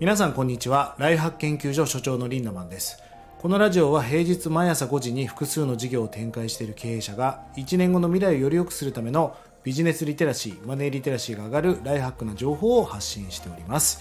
[0.00, 0.94] 皆さんこんにちは。
[0.96, 3.02] ライフハック研究所所長のリンダマンです。
[3.38, 14.00] このラジオは平日毎朝5時に複数の事業を展開している経営者が1年後の未来をより良くするためのビジネスリテラシーマネーリテラシーが上がるライフハックな情報を発信しております。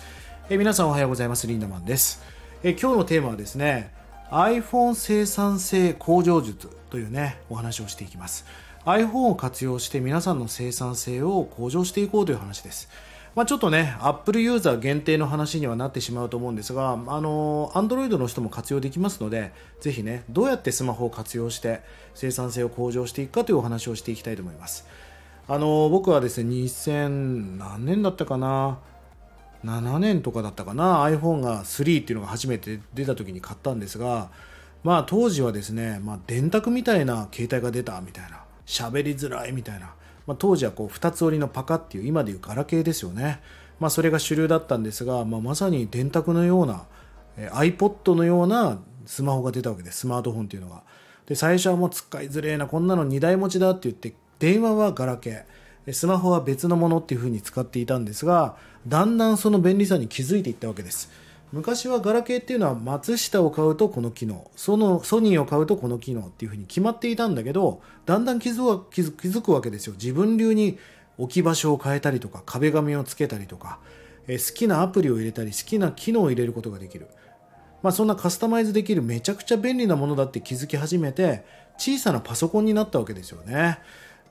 [0.50, 1.48] え皆さんおはようございます。
[1.48, 2.24] リンダマンです。
[2.64, 3.92] え今日のテーマはですね
[4.32, 8.46] iPhone 生産性向上術というねお話をしていきます。
[8.86, 12.88] iPhone を活用して皆さんの生産性を向上していこうという話です。
[13.36, 21.82] まあ、ちょっとね、Apple ユーザー限定の話にはなってしまうと思うんですが、あの、Android の人も活用できますので、ぜひね、どうやってスマホを活用して
[22.16, 24.86] 生産性を向上していくかというお話をしていきたいと思います。
[25.48, 28.80] あの、僕はですね、2000何年だったかな、
[29.66, 34.30] 7年とかだったかな？iPhone が3っていうのが初めて出た時に買ったんですが
[34.84, 39.94] まあ当時はですね、まあ、電卓みたいな携帯が出たみたいな喋りづらいみたいな、
[40.30, 43.40] まあ、当時はこう2つ折りのパカっていう今でいうガラケーですよね、
[43.80, 46.86] まあ、それが主流だったんですが、まあ、まさに電卓のような、
[47.36, 50.02] え iPod のようなスマホが出たわけです。
[50.02, 50.84] スマートフォンっていうのが。
[51.26, 55.94] で最初はもう使いづれえなこんなの2台持ちだって言って電話はガラケー。
[55.94, 58.56] スマホは別のものっていうふうに使っていたんですが
[58.88, 61.10] だんだんその便利さに気づいていったわけです。
[61.52, 69.94] 昔はガラケーっていうのは松下を買うとこの機能そのソニーを買うとこの機能っていうふうに決まっていたんだけどだんだん気づ気づ気づくわけですよ。
[69.94, 70.78] 自分流に
[71.18, 73.80] 置き場所を変えたりとか壁紙をつけたりとか、
[74.28, 77.08] え好きなアプリを入れたり好きな機能を入れることができる。
[77.84, 81.44] まあそんなカスタマイズできるめちゃくちゃ便利なものだって気づき始めて
[81.78, 83.80] 小さなパソコンになったわけですよね。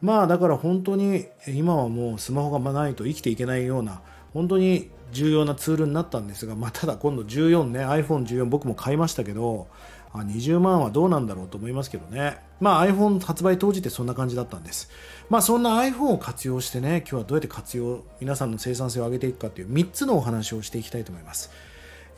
[0.00, 4.00] まあだから本当に今はもうスマホがないと生きていけないような
[4.34, 9.68] 本当に重要なツールになったんですが、まあ、ただ今度14ね iPhone14 僕も買いましたけど
[10.12, 14.90] あ20万はどうなんだろうと思いますけどね、まあ、iPhone 発売当時ってそんな感じだったんです、
[15.28, 21.50] まあ、そんな iPhone を活用してね今日はどうやって活用皆さんの生産性を上げていくかという3つのお話をしていきたいと思います。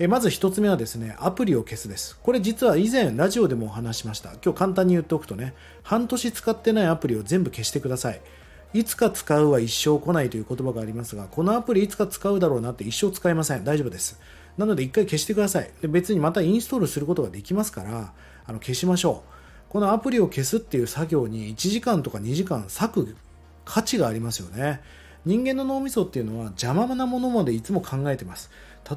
[0.02, 2.18] えまず1つ目はですねアプリを消すです。
[2.22, 4.30] これ実は以前ラジオでもお話しました。
[4.42, 8.20] 今日簡単に言っておくとね半年使ってないアプリを全部消してください。
[8.72, 13.64] いつか使うは一生来ないという言葉がありますが、このアプリいつか使うだろうなって一生使えません。
[13.64, 14.20] 大丈夫です。
[14.56, 15.70] なので一回消してください。
[15.80, 18.12] で別にまたインストールすることができますから、
[18.46, 19.24] あの消しましょ
[19.68, 19.72] う。
[19.72, 23.16] このアプリを消すっていう作業に1時間とか2時間割く
[23.64, 24.80] 価値がありますよね。
[25.24, 28.50] 人間の脳みそっていうのは邪魔なものまでいつも考えてます。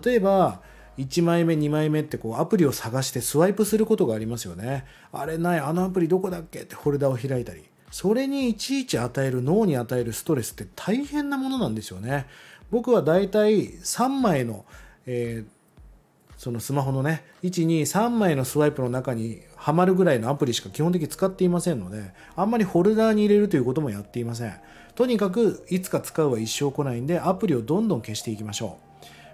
[0.04, 0.62] 例えば、
[0.98, 4.86] 1枚目2枚目ってこうアプリを探してスワイプすることがありますよね。
[5.12, 7.73] あれない、あのアプリどこだっけってフォルダを開いたり。
[7.94, 12.26] それにいちいち与える脳に与えるストレスって大変なものなんですよね。
[12.72, 14.66] 僕はだいたい3枚の、
[15.06, 24.56] えー、そのスマホのね、1、2、3枚のスワイプの中にはまるぐらいのアプリしか基本的に使っていませんので、あんまりフォルダーに入れるということもやっていません。
[24.96, 28.80] とにかく、いつか使うは一生来ないんで、アプリをどんどん消していきましょ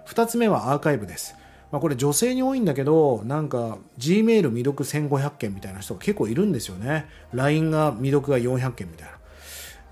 [0.06, 0.10] う。
[0.10, 1.34] 2つ目はアーカイブです。
[1.72, 7.06] まあ、これ女性に多いんだけど、なんか Gmail 未読1500件みたいな人が結構いるんですよね。
[7.32, 9.20] LINE が未読が400件みたいな。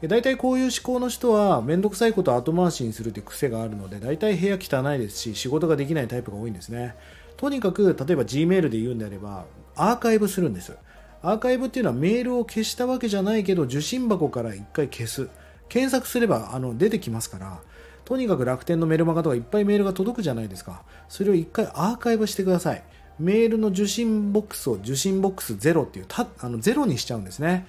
[0.07, 6.95] 大体こういう思考の人は面倒くさいことを後回しにするという癖があるので大体部屋汚いですし仕事ができないタイプが多いんですね
[7.37, 10.77] とにかく例えば Gmail で言うんであればアーカイブするんです
[11.21, 15.29] アーカイブっていうのはメールを消したわけじゃないけど受信箱から1回消す
[15.69, 17.61] 検索すればあの出てきますから
[18.09, 20.83] とにかく楽天のメルマガとかいっぱいメールが届くじゃないですか。
[21.11, 22.83] それを一回アーカイブしてください。
[23.19, 27.67] メールの受信ボックスを受信ボックスゼロっていう、たあのゼロにしちゃうんですね。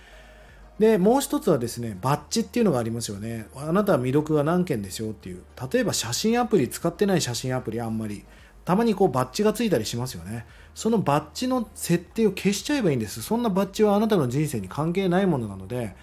[0.80, 3.48] で、もう一つはですね、バッジっていうのがありますよね。
[3.54, 5.42] あなたは未読が何件ですよっていう。
[5.74, 8.24] 例えば写真アプリ使ってない写真アプリあんまり。
[8.64, 10.46] たまにこうバッジがついたりしますよね。
[10.74, 13.22] そのバッジの設定を消しちゃえばいいんです。
[13.22, 15.98] そんなバッジはあなたの人生に関係ないものなので、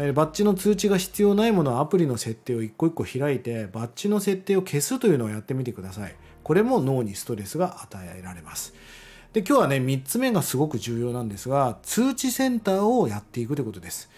[0.00, 6.14] えバッジの通知が必要ないものはアプリの設定を一個一個開いてバッジの設定を消すというのをやってみてください。
[6.44, 8.74] これも脳にストレスが与えられます。
[9.32, 14.08] で今日はね3つ目がすごく重要なんですが通知センターをやっていくということです。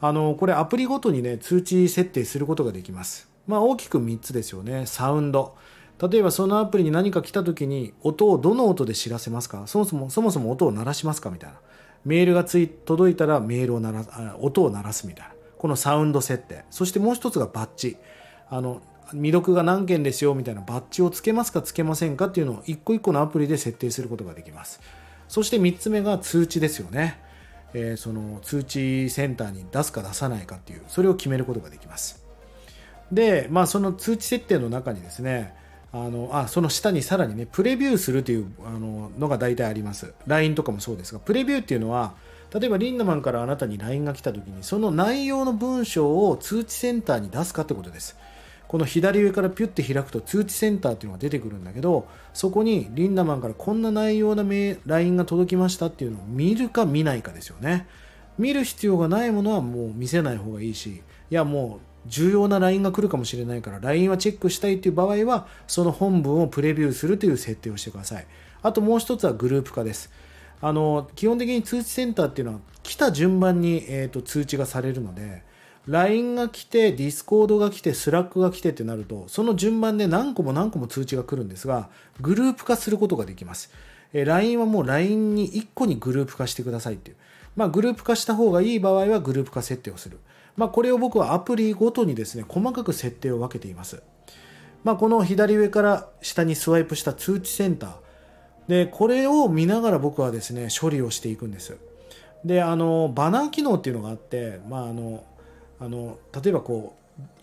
[0.00, 3.28] あのこれアプリごとにね通知設定することができます。
[3.46, 4.86] まあ大きく3つですよね。
[4.86, 5.54] サウンド。
[6.00, 9.66] 例えばそのアプリに何か来た時に音をどの音で知らせますか？
[9.66, 11.30] そもそもそもそも音を鳴らしますか？
[11.30, 11.56] みたいな。
[12.04, 14.10] メールがつい届いたらメールを鳴らす
[14.40, 15.34] 音を鳴らすみたいな。
[15.58, 16.64] このサウンド設定。
[16.70, 17.98] そしてもう一つがバッジ
[18.48, 18.80] あの
[19.10, 20.34] 未読が何件ですよ？
[20.34, 20.62] みたいな。
[20.62, 21.60] バッジをつけますか？
[21.60, 22.26] つけませんか？
[22.26, 24.80] っていうのを一個一個のアプリで設定することができます。
[25.28, 27.20] そして3つ目が通知ですよね、
[27.72, 32.24] えー、その通知センターに出すか出さないかっていうそれを決めることができます。
[33.12, 35.54] でまあその通知設定の中にですね
[35.92, 40.14] あのあその下にさらにねプレビューするというあののが大体あります。
[40.26, 42.14] LINE とかもそうですがプレビューっていうのは
[42.54, 48.16] 例えばリンダマンからあなたに LINE が来た時にその内容の文章を通知センターに出すかってことです。
[48.68, 54.44] この左上からピュッて開くと通知センターっていうのが出てくるんだけどそこにリンダマンからこんな内容な
[54.86, 57.88] LINE が届きましたっていうのを見るか見ないかですよね。
[58.38, 68.26] 見る必要がないものはもう見せない方がいいしいやもう重要な LINE が来るかもしれないから LINE はチェックしたいという場合はその本文をプレビューするという設定をしてください。
[68.62, 70.10] あともう一つはグループ化です。
[70.62, 75.42] あの基本的に通知センターっていうのは来た順番に、えーと、通知がされるので
[75.86, 81.88] LINE が来て Discord が来て Slack が来てってなるとその順番で何個も何個も通知が来るんですが
[82.20, 83.70] グループ化することができます、
[84.12, 87.16] えー、LINE はもう LINE に1個にグループ化してくださいっていう
[87.56, 90.18] まあ、グループ化した方がいい場合はグループ化設定をする。
[90.56, 94.02] まあ、これを僕はアプリごとにですね、細かく設定を分けています。
[94.84, 97.92] まあ、この左上から下にスワイプした通知センター。
[98.68, 101.76] で、これを見ながら僕はですね、処理をしていくんです。
[102.44, 105.24] で、あの、バナー機能っていうのがあって、まあ、あの、
[105.80, 106.94] あの、例えばこ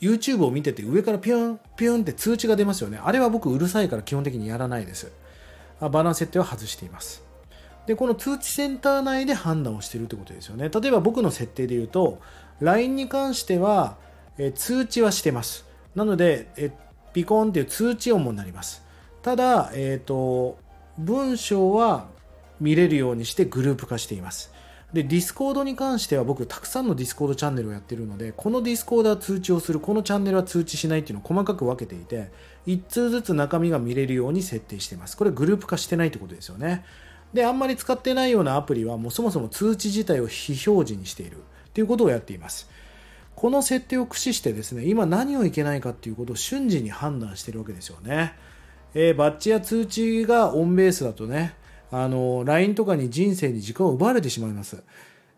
[0.01, 2.99] う、YouTube を見てて上からピュンピュンって通知が出ますよね。
[3.03, 5.11] あれは僕うるさいから基本的にやらないです。
[5.79, 7.23] バナー設定は外しています。
[7.85, 10.69] で、この通知センター内で判断をしてるってことですよね。
[10.69, 12.19] 例えば僕の設定で言うと、
[12.59, 13.97] LINE に関しては、
[14.37, 15.65] え通知はしてます。
[15.95, 16.71] なので、え
[17.13, 18.83] ピコンっていう通知音もなります。
[19.21, 20.57] ただ、えっ、ー、と、
[20.97, 22.07] 文章は
[22.59, 24.51] 見れるようにしてグループ化しています。
[24.93, 32.31] で、Discord に関しては僕たくさんの Discord チャンネルをやってるので、この Discord は通知をする、このチャンネルは通知しないっていうのを細かく分けていて、
[32.67, 35.17] 1通ずつ中身が見れるように設定しています。
[35.17, 36.85] これグループ化してないってことですよね。
[37.33, 41.37] で、あんまり使ってないようなアプリはもうそもそも通知自体を非表示にしている
[41.73, 42.69] ということをやっています。
[43.35, 48.33] この設定を駆使してですね、今何をいけないかっていうことを瞬時に判断してるわけですよね。
[48.95, 51.53] えー、バッチや通知がオンベースだとね、
[51.91, 54.83] あの、LINE とかに人生に時間を奪われてしまいます。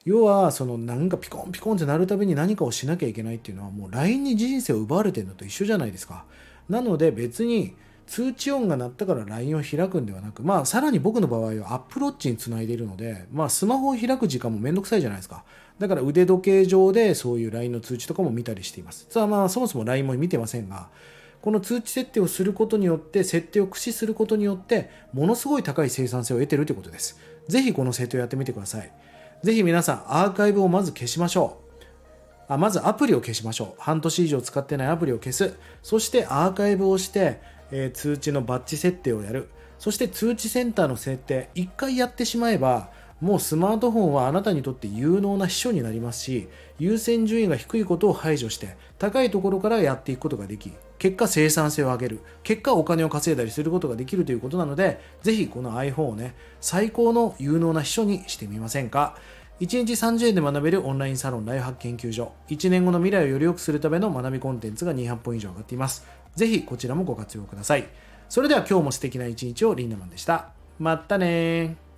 [0.06, 6.25] 要は、そのなんかピコンピコンってなるたびに何かをしなきゃいけないっていうのはもう LINE に人生を奪われてるのと一緒じゃないですか。
[6.69, 7.75] なので別に
[8.10, 15.44] 通知音が鳴ったから LINE を開くんではなく、まあ、さらに僕の場合は Apple Watch につないでいるので、まあ、スマホを開く時間もめんどくさいじゃないですか。
[15.78, 19.06] だから腕時計上でそういう LINE の通知とかも見たりしています。
[19.12, 20.90] さあまあ、そもそも LINE も見てませんが、
[21.41, 27.19] この通知設定をすることによって、設定を駆使することによって、ものすごい高い生産性を得てるということです。
[27.47, 28.91] ぜひこの設定をやってみてください。
[29.44, 31.69] ぜひ皆さん、アーカイブをまず消しましょう。
[32.51, 33.81] あまずアプリを消しましょう。
[33.81, 35.53] 半年以上使ってないアプリを消す。
[35.83, 37.39] そしてアーカイブをして、
[37.71, 39.50] えー、通知のバッジ設定をやる。
[39.77, 42.89] そして通知センターの設定、1回やってしまえば、
[43.21, 59.18] もうスマートフォンはあなたにとって有能な秘書になりますし、優先順位が低いことを排除して、高いところからやっていくことができ、結果生産性を上げる、結果お金を稼いだりすることができるということなので、ぜひこの iPhone をね、最高の有能な秘書にしてみませんか
[59.60, 62.31] 1日30円で学べるオンラインサロンライフハック研究所。
[62.48, 66.07] 1年後の未来をより良くするための学びコンテンツが200本以上上がっています。
[66.36, 67.88] ぜひこちらもご活用ください。
[68.30, 70.51] それでは今日も素敵な一日をリンダマンでした。
[70.80, 71.88] まったね